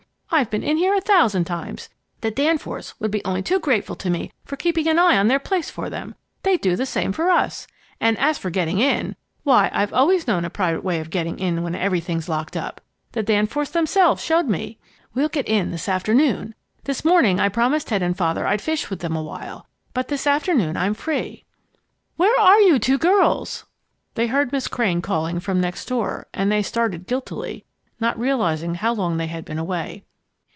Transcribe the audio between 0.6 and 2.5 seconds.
in here a thousand times. The